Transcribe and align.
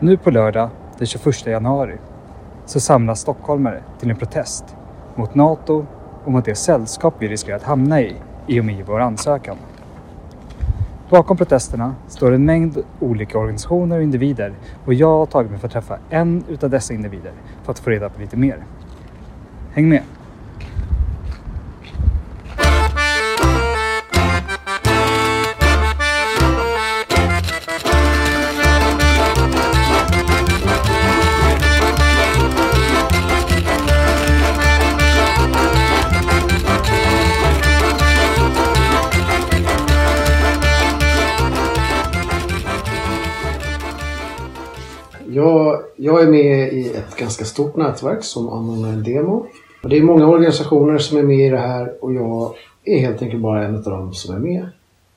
Nu 0.00 0.16
på 0.16 0.30
lördag 0.30 0.70
den 0.98 1.06
21 1.06 1.46
januari 1.46 1.96
så 2.66 2.80
samlas 2.80 3.20
stockholmare 3.20 3.82
till 4.00 4.10
en 4.10 4.16
protest 4.16 4.64
mot 5.14 5.34
NATO 5.34 5.86
och 6.24 6.32
mot 6.32 6.44
det 6.44 6.54
sällskap 6.54 7.14
vi 7.18 7.28
riskerar 7.28 7.56
att 7.56 7.62
hamna 7.62 8.00
i 8.00 8.16
i 8.46 8.60
och 8.60 8.64
med 8.64 8.86
vår 8.86 9.00
ansökan. 9.00 9.56
Bakom 11.10 11.36
protesterna 11.36 11.94
står 12.08 12.32
en 12.32 12.44
mängd 12.44 12.78
olika 13.00 13.38
organisationer 13.38 13.96
och 13.96 14.02
individer 14.02 14.54
och 14.84 14.94
jag 14.94 15.18
har 15.18 15.26
tagit 15.26 15.50
mig 15.50 15.60
för 15.60 15.66
att 15.66 15.72
träffa 15.72 15.98
en 16.10 16.44
utav 16.48 16.70
dessa 16.70 16.94
individer 16.94 17.32
för 17.62 17.72
att 17.72 17.78
få 17.78 17.90
reda 17.90 18.08
på 18.08 18.20
lite 18.20 18.36
mer. 18.36 18.64
Häng 19.74 19.88
med! 19.88 20.02
Jag, 45.30 45.82
jag 45.96 46.22
är 46.22 46.26
med 46.26 46.72
i 46.72 46.92
ett 46.94 47.16
ganska 47.16 47.44
stort 47.44 47.76
nätverk 47.76 48.24
som 48.24 48.48
anordnar 48.48 48.88
en 48.88 49.02
demo. 49.02 49.46
Och 49.82 49.88
det 49.88 49.96
är 49.96 50.02
många 50.02 50.26
organisationer 50.26 50.98
som 50.98 51.18
är 51.18 51.22
med 51.22 51.46
i 51.46 51.50
det 51.50 51.58
här 51.58 52.04
och 52.04 52.14
jag 52.14 52.54
är 52.84 52.98
helt 52.98 53.22
enkelt 53.22 53.42
bara 53.42 53.64
en 53.64 53.76
av 53.76 53.82
dem 53.82 54.14
som 54.14 54.34
är 54.34 54.38
med 54.38 54.68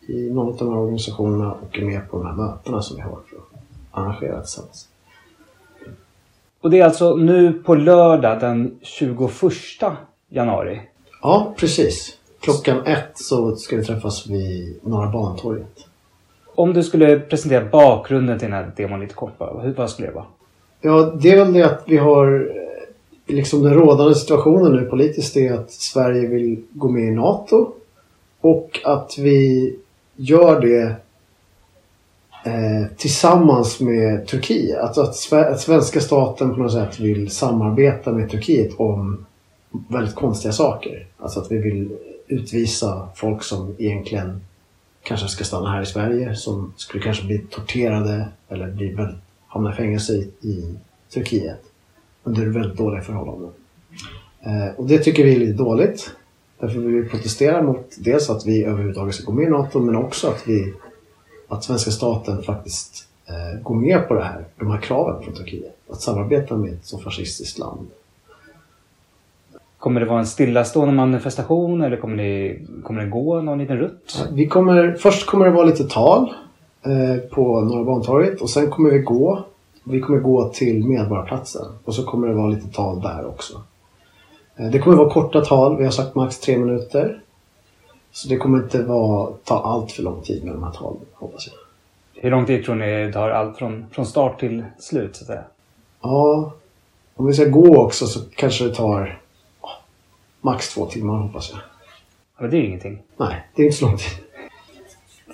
i 0.00 0.30
någon 0.30 0.48
av 0.48 0.56
de 0.56 0.68
här 0.68 0.78
organisationerna 0.78 1.52
och 1.52 1.78
är 1.78 1.84
med 1.84 2.10
på 2.10 2.16
de 2.16 2.26
här 2.26 2.34
mötena 2.34 2.82
som 2.82 2.96
vi 2.96 3.02
har 3.02 3.10
för 3.10 3.36
att 3.36 3.62
arrangera 3.90 4.40
tillsammans. 4.40 4.88
Och 6.60 6.70
det 6.70 6.80
är 6.80 6.84
alltså 6.84 7.16
nu 7.16 7.52
på 7.52 7.74
lördag 7.74 8.40
den 8.40 8.78
21 8.82 9.30
januari. 10.28 10.80
Ja, 11.22 11.54
precis. 11.58 12.16
Klockan 12.40 12.86
ett 12.86 13.12
så 13.14 13.56
ska 13.56 13.76
vi 13.76 13.84
träffas 13.84 14.26
vid 14.26 14.78
Norra 14.82 15.10
Bantorget. 15.10 15.87
Om 16.58 16.72
du 16.72 16.82
skulle 16.82 17.20
presentera 17.20 17.64
bakgrunden 17.64 18.38
till 18.38 18.50
den 18.50 18.56
här 18.56 18.72
demon 18.76 19.00
lite 19.00 19.14
kort, 19.14 19.38
bara, 19.38 19.60
hur, 19.60 19.74
vad 19.74 19.90
skulle 19.90 20.08
det 20.08 20.14
vara? 20.14 20.24
Ja, 20.80 21.12
det 21.22 21.30
är 21.30 21.36
väl 21.36 21.52
det 21.52 21.62
att 21.62 21.82
vi 21.86 21.96
har 21.96 22.50
eh, 23.28 23.34
liksom 23.34 23.62
den 23.62 23.74
rådande 23.74 24.14
situationen 24.14 24.72
nu 24.72 24.84
politiskt 24.84 25.36
är 25.36 25.52
att 25.52 25.70
Sverige 25.70 26.26
vill 26.26 26.62
gå 26.72 26.88
med 26.88 27.04
i 27.04 27.10
NATO 27.10 27.72
och 28.40 28.80
att 28.84 29.18
vi 29.18 29.76
gör 30.16 30.60
det 30.60 30.82
eh, 32.50 32.96
tillsammans 32.96 33.80
med 33.80 34.26
Turkiet. 34.26 34.78
Alltså 34.78 35.00
att, 35.00 35.32
att, 35.32 35.52
att 35.52 35.60
svenska 35.60 36.00
staten 36.00 36.54
på 36.54 36.60
något 36.60 36.72
sätt 36.72 37.00
vill 37.00 37.30
samarbeta 37.30 38.12
med 38.12 38.30
Turkiet 38.30 38.72
om 38.76 39.26
väldigt 39.88 40.14
konstiga 40.14 40.52
saker. 40.52 41.06
Alltså 41.18 41.40
att 41.40 41.52
vi 41.52 41.58
vill 41.58 41.88
utvisa 42.28 43.08
folk 43.14 43.42
som 43.42 43.74
egentligen 43.78 44.40
kanske 45.08 45.28
ska 45.28 45.44
stanna 45.44 45.70
här 45.70 45.82
i 45.82 45.86
Sverige 45.86 46.36
som 46.36 46.72
skulle 46.76 47.02
kanske 47.02 47.26
bli 47.26 47.38
torterade 47.38 48.28
eller 48.48 48.70
bli 48.70 48.88
väldigt, 48.94 49.18
hamna 49.46 49.72
i 49.72 49.76
fängelse 49.76 50.12
i, 50.12 50.32
i 50.40 50.74
Turkiet 51.14 51.60
under 52.24 52.46
väldigt 52.46 52.78
dåliga 52.78 53.02
förhållanden. 53.02 53.50
Eh, 54.40 54.74
och 54.76 54.86
det 54.86 54.98
tycker 54.98 55.24
vi 55.24 55.34
är 55.34 55.38
lite 55.38 55.52
dåligt. 55.52 56.10
Därför 56.58 56.78
vill 56.78 57.02
vi 57.02 57.08
protestera 57.08 57.62
mot 57.62 57.96
dels 57.98 58.30
att 58.30 58.46
vi 58.46 58.64
överhuvudtaget 58.64 59.14
ska 59.14 59.24
gå 59.24 59.32
med 59.32 59.44
i 59.44 59.50
NATO 59.50 59.80
men 59.80 59.96
också 59.96 60.28
att 60.28 60.48
vi 60.48 60.74
att 61.48 61.64
svenska 61.64 61.90
staten 61.90 62.42
faktiskt 62.42 63.08
eh, 63.26 63.62
går 63.62 63.74
med 63.74 64.08
på 64.08 64.14
det 64.14 64.24
här, 64.24 64.44
de 64.58 64.70
här 64.70 64.80
kraven 64.80 65.22
från 65.22 65.34
Turkiet. 65.34 65.76
Att 65.90 66.00
samarbeta 66.00 66.56
med 66.56 66.72
ett 66.72 66.86
så 66.86 66.98
fascistiskt 66.98 67.58
land. 67.58 67.88
Kommer 69.88 70.00
det 70.00 70.06
vara 70.06 70.18
en 70.18 70.26
stillastående 70.26 70.94
manifestation 70.94 71.82
eller 71.82 71.96
kommer 71.96 72.16
det, 72.16 72.58
kommer 72.82 73.02
det 73.02 73.08
gå 73.08 73.40
någon 73.40 73.58
liten 73.58 73.76
rutt? 73.76 74.28
Vi 74.32 74.46
kommer, 74.46 74.96
först 74.98 75.26
kommer 75.26 75.44
det 75.44 75.50
vara 75.50 75.66
lite 75.66 75.84
tal 75.84 76.34
eh, 76.82 77.16
på 77.30 77.60
Norra 77.60 77.84
Bantorget 77.84 78.40
och 78.40 78.50
sen 78.50 78.70
kommer 78.70 78.90
vi 78.90 78.98
gå. 78.98 79.44
Vi 79.84 80.00
kommer 80.00 80.18
gå 80.18 80.48
till 80.48 80.88
Medborgarplatsen 80.88 81.66
och 81.84 81.94
så 81.94 82.04
kommer 82.04 82.28
det 82.28 82.34
vara 82.34 82.46
lite 82.46 82.68
tal 82.68 83.00
där 83.00 83.26
också. 83.26 83.62
Eh, 84.56 84.70
det 84.70 84.78
kommer 84.78 84.96
vara 84.96 85.10
korta 85.10 85.40
tal, 85.40 85.76
vi 85.76 85.84
har 85.84 85.90
sagt 85.90 86.14
max 86.14 86.40
tre 86.40 86.58
minuter. 86.58 87.20
Så 88.12 88.28
det 88.28 88.36
kommer 88.36 88.58
inte 88.58 88.82
vara, 88.82 89.32
ta 89.44 89.62
allt 89.62 89.92
för 89.92 90.02
lång 90.02 90.22
tid 90.22 90.44
med 90.44 90.54
de 90.54 90.62
här 90.62 90.72
talen, 90.72 91.00
hoppas 91.14 91.46
jag. 91.46 91.56
Hur 92.22 92.30
lång 92.30 92.46
tid 92.46 92.64
tror 92.64 92.74
ni 92.74 93.06
det 93.06 93.12
tar 93.12 93.30
allt 93.30 93.56
från, 93.56 93.86
från 93.90 94.06
start 94.06 94.40
till 94.40 94.64
slut? 94.78 95.16
Så 95.16 95.22
att 95.22 95.26
säga? 95.26 95.44
Ja, 96.02 96.52
om 97.14 97.26
vi 97.26 97.32
ska 97.32 97.44
gå 97.44 97.84
också 97.84 98.06
så 98.06 98.20
kanske 98.34 98.64
det 98.64 98.74
tar 98.74 99.18
max 100.40 100.74
två 100.74 100.86
timmar 100.86 101.18
hoppas 101.18 101.50
jag. 101.50 101.58
Ja, 101.58 102.42
Men 102.42 102.50
det 102.50 102.56
är 102.56 102.58
ju 102.58 102.66
ingenting. 102.66 103.02
Nej, 103.16 103.46
det 103.54 103.62
är 103.62 103.66
inte 103.66 103.78
så 103.78 103.86
lång 103.86 103.96
tid. 103.96 104.08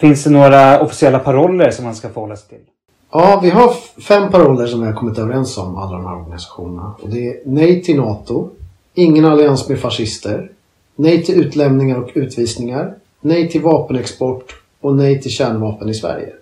Finns 0.00 0.24
det 0.24 0.30
några 0.30 0.80
officiella 0.80 1.18
paroller 1.18 1.70
som 1.70 1.84
man 1.84 1.94
ska 1.94 2.08
förhålla 2.08 2.36
sig 2.36 2.48
till? 2.48 2.66
Ja, 3.12 3.40
vi 3.42 3.50
har 3.50 3.72
fem 4.00 4.30
paroller 4.30 4.66
som 4.66 4.80
vi 4.80 4.86
har 4.86 4.94
kommit 4.94 5.18
överens 5.18 5.58
om, 5.58 5.76
alla 5.76 5.96
de 5.96 6.06
här 6.06 6.16
organisationerna. 6.16 6.94
Och 7.02 7.08
det 7.08 7.28
är 7.28 7.36
nej 7.46 7.82
till 7.82 7.96
NATO, 7.96 8.50
ingen 8.94 9.24
allians 9.24 9.68
med 9.68 9.80
fascister, 9.80 10.50
nej 10.96 11.22
till 11.22 11.40
utlämningar 11.40 11.98
och 11.98 12.10
utvisningar, 12.14 12.94
nej 13.20 13.50
till 13.50 13.62
vapenexport 13.62 14.62
och 14.80 14.96
nej 14.96 15.22
till 15.22 15.30
kärnvapen 15.30 15.88
i 15.88 15.94
Sverige. 15.94 16.32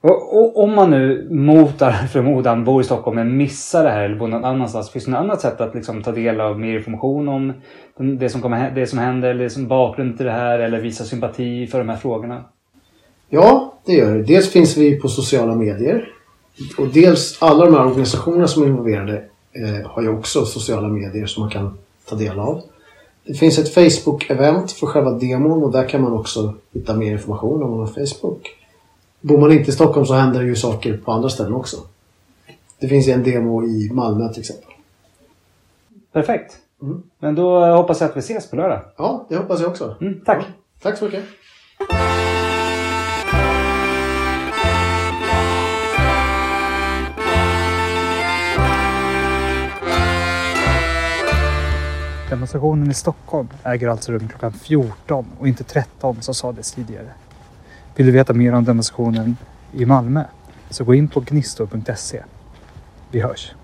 Och, 0.00 0.38
och 0.38 0.64
om 0.64 0.74
man 0.74 0.90
nu 0.90 1.28
mot 1.30 1.82
all 1.82 1.92
förmodan 2.12 2.64
bor 2.64 2.80
i 2.80 2.84
Stockholm 2.84 3.16
men 3.16 3.36
missar 3.36 3.84
det 3.84 3.90
här 3.90 4.04
eller 4.04 4.16
bor 4.16 4.28
någon 4.28 4.44
annanstans. 4.44 4.90
Finns 4.90 5.04
det 5.04 5.10
något 5.10 5.20
annat 5.20 5.40
sätt 5.40 5.60
att 5.60 5.74
liksom 5.74 6.02
ta 6.02 6.12
del 6.12 6.40
av 6.40 6.60
mer 6.60 6.78
information 6.78 7.28
om 7.28 7.52
det 8.18 8.28
som, 8.28 8.42
kommer, 8.42 8.70
det 8.70 8.86
som 8.86 8.98
händer 8.98 9.28
eller 9.28 9.44
liksom 9.44 9.68
bakgrund 9.68 10.16
till 10.16 10.26
det 10.26 10.32
här 10.32 10.58
eller 10.58 10.80
visa 10.80 11.04
sympati 11.04 11.66
för 11.66 11.78
de 11.78 11.88
här 11.88 11.96
frågorna? 11.96 12.44
Ja, 13.28 13.74
det 13.86 13.92
gör 13.92 14.14
det. 14.14 14.22
Dels 14.22 14.50
finns 14.50 14.76
vi 14.76 15.00
på 15.00 15.08
sociala 15.08 15.54
medier. 15.54 16.08
Och 16.78 16.88
dels 16.88 17.42
alla 17.42 17.64
de 17.64 17.74
här 17.74 17.86
organisationerna 17.86 18.48
som 18.48 18.62
är 18.62 18.66
involverade 18.66 19.24
eh, 19.52 19.90
har 19.90 20.02
ju 20.02 20.08
också 20.08 20.44
sociala 20.44 20.88
medier 20.88 21.26
som 21.26 21.40
man 21.40 21.50
kan 21.50 21.78
ta 22.08 22.16
del 22.16 22.38
av. 22.38 22.62
Det 23.26 23.34
finns 23.34 23.58
ett 23.58 23.74
Facebook-event 23.74 24.68
för 24.68 24.86
själva 24.86 25.10
demon 25.10 25.62
och 25.62 25.72
där 25.72 25.88
kan 25.88 26.02
man 26.02 26.12
också 26.12 26.54
hitta 26.72 26.96
mer 26.96 27.12
information 27.12 27.62
om 27.62 27.70
man 27.70 27.80
har 27.80 27.86
Facebook. 27.86 28.57
Bor 29.20 29.38
man 29.38 29.52
inte 29.52 29.70
i 29.70 29.74
Stockholm 29.74 30.06
så 30.06 30.14
händer 30.14 30.40
det 30.40 30.46
ju 30.46 30.56
saker 30.56 30.96
på 30.96 31.12
andra 31.12 31.28
ställen 31.28 31.52
också. 31.52 31.76
Det 32.78 32.88
finns 32.88 33.08
ju 33.08 33.12
en 33.12 33.22
demo 33.22 33.64
i 33.64 33.90
Malmö 33.92 34.32
till 34.32 34.40
exempel. 34.40 34.70
Perfekt. 36.12 36.58
Mm. 36.82 37.02
Men 37.18 37.34
då 37.34 37.66
hoppas 37.66 38.00
jag 38.00 38.10
att 38.10 38.16
vi 38.16 38.20
ses 38.20 38.50
på 38.50 38.56
lördag. 38.56 38.80
Ja, 38.96 39.26
det 39.28 39.36
hoppas 39.36 39.60
jag 39.60 39.70
också. 39.70 39.96
Mm, 40.00 40.20
tack. 40.24 40.38
Ja, 40.38 40.54
tack 40.82 40.98
så 40.98 41.04
mycket. 41.04 41.24
Demonstrationen 52.30 52.90
i 52.90 52.94
Stockholm 52.94 53.48
äger 53.64 53.88
alltså 53.88 54.12
rum 54.12 54.28
klockan 54.28 54.52
14 54.52 55.26
och 55.38 55.48
inte 55.48 55.64
13 55.64 56.22
som 56.22 56.34
sades 56.34 56.72
tidigare. 56.72 57.08
Vill 57.98 58.06
du 58.06 58.12
veta 58.12 58.32
mer 58.32 58.52
om 58.52 58.64
demonstrationen 58.64 59.36
i 59.72 59.84
Malmö 59.84 60.24
så 60.70 60.84
gå 60.84 60.94
in 60.94 61.08
på 61.08 61.20
gnistor.se. 61.20 62.22
Vi 63.10 63.20
hörs! 63.20 63.54